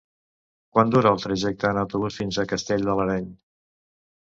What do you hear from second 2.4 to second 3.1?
a Castell de